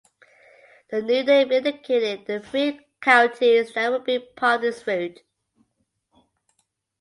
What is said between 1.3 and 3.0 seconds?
indicated the three